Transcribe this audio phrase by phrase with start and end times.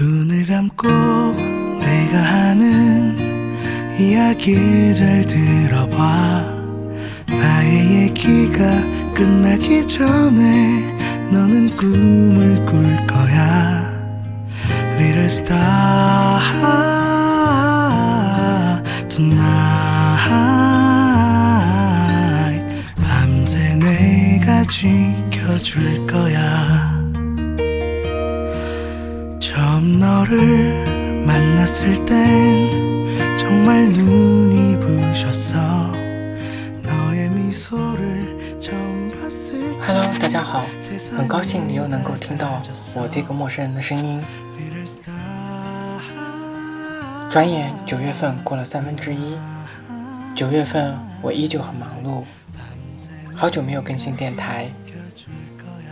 [0.00, 3.18] 눈을 감고 내가 하는
[4.00, 6.58] 이야기를 잘 들어봐.
[7.28, 8.64] 나의 얘기가
[9.12, 10.96] 끝나기 전에
[11.30, 13.90] 너는 꿈을 꿀 거야.
[14.96, 16.40] Little star
[19.10, 19.60] tonight
[23.02, 26.99] 밤새 내가 지켜줄 거야
[29.79, 35.55] 처음 너를 만났을 땐 정말 눈이 부셨어
[36.83, 40.65] 너의 미소를 처음 봤을 Hello，大家好，
[41.15, 42.61] 很高兴你又能够听到
[42.95, 44.21] 我这个陌生人的声音。
[47.31, 49.37] 转眼九月份过了三分之一，
[50.35, 52.25] 九月份我依旧很忙碌，
[53.33, 54.69] 好久没有更新电台，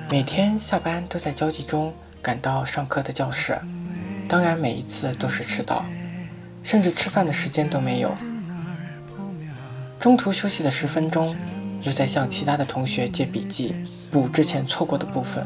[0.09, 3.58] 每天下班都在焦急中赶到上课的教室，
[4.28, 5.84] 当然每一次都是迟到，
[6.62, 8.15] 甚至吃饭的时间都没有。
[9.98, 11.35] 中途休息的十分钟，
[11.82, 13.74] 又在向其他的同学借笔记，
[14.10, 15.45] 补之前错过的部分。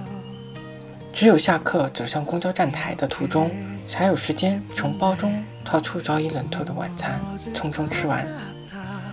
[1.15, 3.51] 只有下课走向公交站台的途中，
[3.87, 7.21] 才有时间从包中掏出早已冷透的晚餐，
[7.55, 8.27] 匆匆吃完。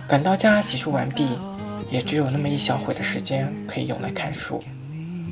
[0.08, 1.28] 赶到家洗漱完毕，
[1.90, 4.62] 也只有那么一小会的时间可以用来看书。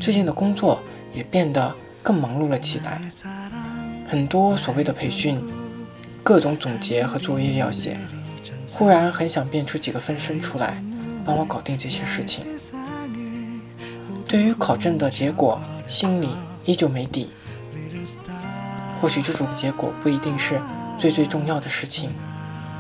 [0.00, 0.80] 最近的工作
[1.12, 3.00] 也变得更忙碌了起来，
[4.10, 5.38] 很多所谓的培训，
[6.22, 7.98] 各种总结和作业要写。
[8.66, 10.82] 忽然很想变出几个分身出来，
[11.26, 12.46] 帮我搞定这些事情。
[14.26, 16.30] 对于考证的结果，心里
[16.64, 17.28] 依旧没底。
[18.98, 20.58] 或许这种结果不一定是
[20.96, 22.08] 最最重要的事情，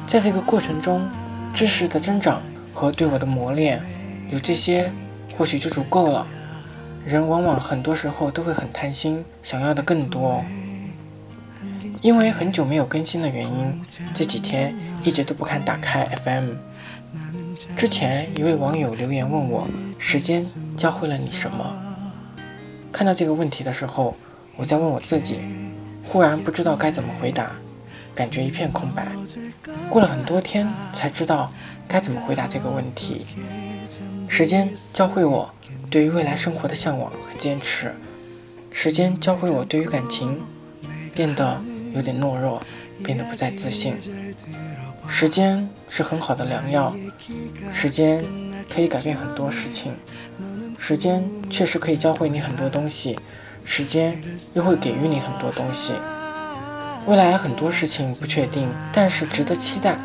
[0.06, 1.06] 在这个过程中，
[1.52, 2.40] 知识的增长
[2.72, 3.82] 和对我的磨练，
[4.30, 4.90] 有这些
[5.36, 6.26] 或许就足够了。
[7.04, 10.42] 人往往很多时候都会很贪心，想要的更多。
[12.00, 16.52] 因为很久没有更新的原因，这几天一直都不敢打开 FM。
[17.76, 19.66] 之前一位网友留言问我
[19.98, 20.46] ：“时间
[20.76, 21.76] 教会了你什么？”
[22.92, 24.16] 看到这个问题的时候，
[24.56, 25.40] 我在问我自己，
[26.04, 27.50] 忽然不知道该怎么回答，
[28.14, 29.06] 感觉一片空白。
[29.90, 31.52] 过了很多天才知道
[31.86, 33.26] 该怎么回答这个问题。
[34.28, 35.50] 时间教会我
[35.90, 37.94] 对于未来生活的向往和坚持，
[38.70, 40.40] 时间教会我对于感情
[41.14, 41.60] 变得。
[41.94, 42.62] 有点懦弱，
[43.04, 43.96] 变得不再自信。
[45.08, 46.94] 时间是很好的良药，
[47.72, 48.24] 时间
[48.72, 49.96] 可以改变很多事情，
[50.78, 53.18] 时间确实可以教会你很多东西，
[53.64, 54.22] 时间
[54.52, 55.92] 又会给予你很多东西。
[57.06, 59.96] 未来很多事情不确定，但是值得期待。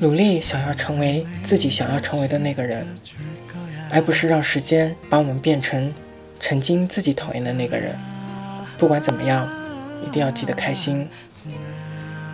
[0.00, 2.86] 努力想要成为自己想要成为的那个人，
[3.90, 5.92] 而不是让时间把我们变成
[6.40, 7.94] 曾经自己讨厌的那个人。
[8.78, 9.63] 不管怎么样。
[10.06, 11.08] 一定要记得开心。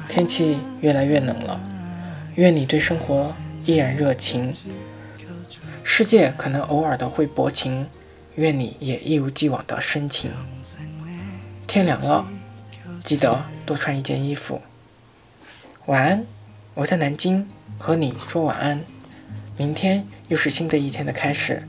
[0.08, 1.60] 天气越来越冷了，
[2.34, 4.52] 愿你对生活依然热情。
[5.84, 7.86] 世界可能偶尔的会薄情，
[8.34, 10.30] 愿你也一如既往的深情。
[11.66, 12.26] 天凉了，
[13.04, 14.60] 记得多穿一件衣服。
[15.86, 16.24] 晚安，
[16.74, 17.48] 我在南京
[17.78, 18.84] 和你说晚安。
[19.56, 21.62] 明天又是新的一天的开始，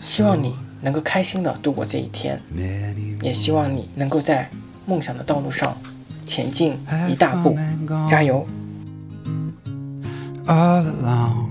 [0.00, 2.40] 希望你能够开心的度过这一天，
[3.22, 4.50] 也希望你能够在。
[4.89, 5.75] 梦想的道路上
[6.25, 6.77] 前进
[7.07, 7.57] 一大步，
[8.07, 8.45] 加油！
[10.47, 11.49] All along,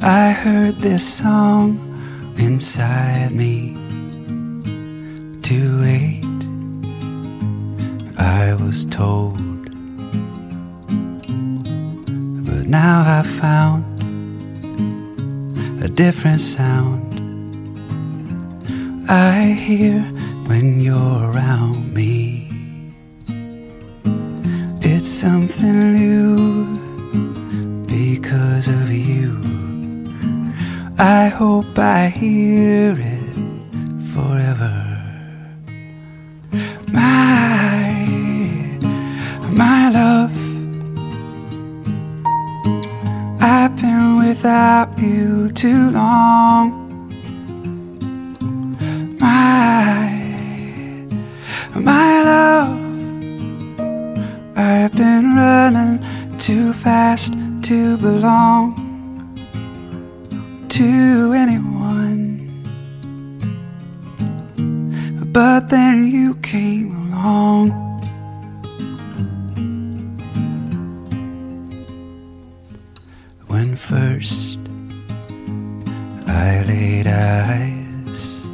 [0.00, 1.76] I heard this song
[2.36, 3.74] inside me.
[5.42, 6.22] To wait,
[8.16, 9.38] I was told.
[12.44, 13.84] But now I found
[15.82, 17.00] a different sound.
[19.08, 20.04] I hear
[20.47, 22.49] when you're around me.
[24.81, 26.65] It's something new
[27.85, 29.35] because of you.
[30.97, 33.27] I hope I hear it
[34.13, 34.77] forever.
[36.93, 38.07] My,
[39.51, 40.35] my love.
[43.41, 46.87] I've been without you too long.
[49.19, 49.76] My
[55.37, 56.03] running
[56.39, 58.73] too fast to belong
[60.69, 62.37] to anyone.
[65.31, 67.69] But then you came along.
[73.47, 74.57] When first
[76.27, 78.45] I laid eyes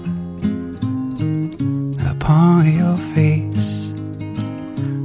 [2.06, 3.83] upon your face.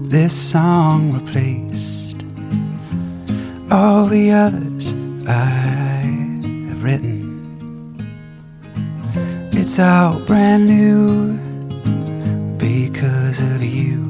[0.08, 2.24] This song replaced
[3.70, 4.94] all the others
[5.28, 6.00] I
[6.70, 7.20] have written.
[9.52, 11.36] It's all brand new
[12.56, 14.00] because of you.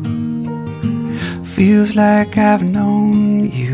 [1.45, 3.68] Feels like I've known you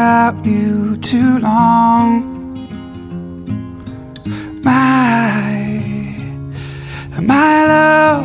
[0.00, 2.10] without you too long.
[4.62, 5.60] My,
[7.20, 8.24] my love.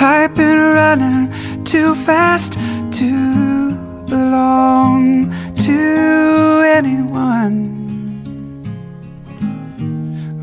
[0.00, 1.20] I've been running
[1.64, 2.54] too fast
[2.98, 3.12] to
[4.06, 5.30] belong
[5.66, 5.78] to
[6.78, 7.58] anyone.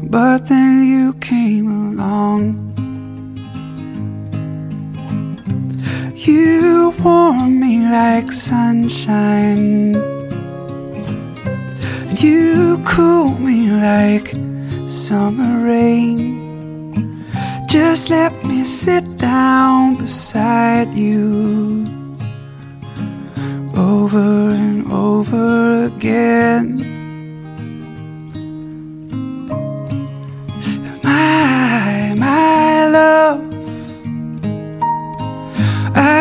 [0.07, 0.86] But then
[8.37, 9.95] sunshine.
[12.07, 14.35] And you cool me like
[14.87, 17.25] summer rain.
[17.67, 21.85] Just let me sit down beside you
[23.75, 26.96] over and over again.